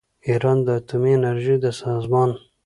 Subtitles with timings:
[0.27, 2.29] ایران د اتومي انرژۍ د سازمان